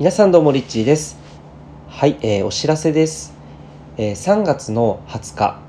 [0.00, 1.18] 皆さんどうもリッチーです。
[1.86, 3.34] はい、えーお知らせです、
[3.98, 5.60] えー3月の20日、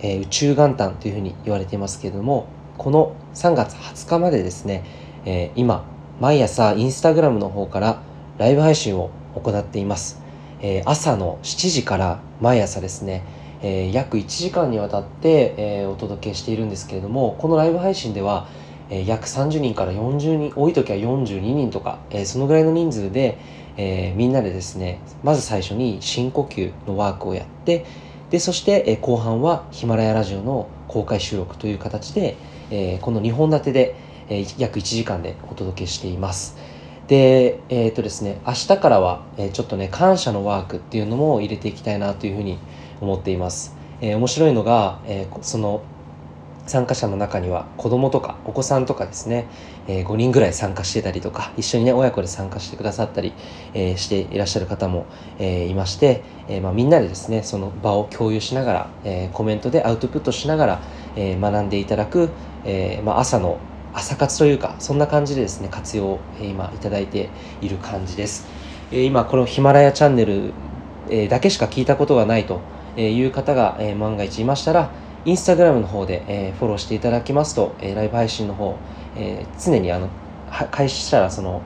[0.00, 4.82] えー宇宙元旦というふうに言われていますけれどもこの3月20日までですね、
[5.24, 5.84] えー今
[6.20, 8.02] 毎朝インスタグラムの方から
[8.38, 10.20] ライブ配信を行っています、
[10.60, 13.22] えー朝の7時から毎朝ですね、
[13.62, 18.48] えー約1時間にわたって、えーお届けしているんですけれどもこのライブ配信では、
[18.90, 23.38] えー約30人から40人多い時は42人とか、えーそのぐらいの人数で、
[23.76, 27.84] えーみんなでですねまず最初に深呼吸のワークをやって
[28.30, 32.36] でそして、えー後半はヒマラヤラジオの公開収録という形で、
[32.70, 33.96] えーこの2本立てで、
[34.28, 36.56] えー約1時間でお届けしています。
[37.06, 42.58] でえっ、とですね明日からは、えーちょっとね感謝のワークっていうのも入れていきたいなというふうに
[43.00, 45.82] 思っています、えー面白いのが、えーその
[46.66, 49.46] 参加者の中には子供とかお子さんとかですね、
[49.86, 53.32] え5人ぐらい参加してたりとか一緒にね親子で参加してくださったり、
[53.72, 55.06] えーしていらっしゃる方も、
[55.38, 60.82] えーいまして、えーまあ、みんなでですねその場を共有しながら、えーコメントでアウトプットしながら、
[61.14, 62.30] えー学んでいただく、
[62.64, 63.58] えーまあ、朝の
[63.94, 68.46] 朝活というかそんな感じでですね活用を、今いただいている感じです、
[68.90, 70.52] えー今このヒマラヤチャンネル、
[71.10, 72.60] えーだけしか聞いたことがないと
[72.96, 74.90] いう方が、えー万が一いましたら
[75.26, 78.76] インスタグラムの方で、えーフォローしていただきますと、えーライブ配信の方、
[79.16, 80.08] えー常にあの
[80.70, 81.62] 開始したらその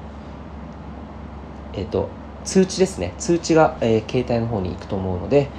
[1.74, 2.08] えっ、と
[2.42, 3.12] 通知ですね。
[3.18, 5.50] 通知が、え携帯の方に行くと思うので、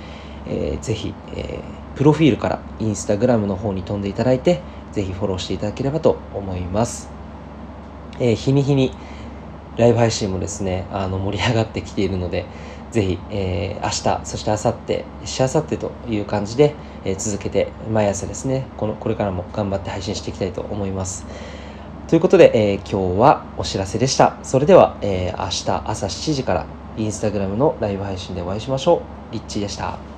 [0.48, 1.60] えーぜひ、え
[1.96, 4.62] プロフィールからインスタグラムの方に飛んでいただいて
[4.94, 7.08] ぜひフォローしていただければと思います、
[8.20, 8.96] え日に日に
[9.78, 12.46] ライブ配信もですねあの盛り上がってきているので
[12.90, 14.74] ぜひ、えー明日そして明後
[15.24, 16.74] 日しあさってという感じで、
[17.06, 21.26] え続けて毎朝ですねこのこれからも頑張って配信していきたいと思います。
[22.08, 24.38] ということで、えー今日はお知らせでした。
[24.44, 26.66] それでは、えー明日朝7時から
[26.98, 28.98] インスタグラムのライブ配信でお会いしましょ
[29.32, 29.34] う。
[29.34, 30.11] リッチーでした。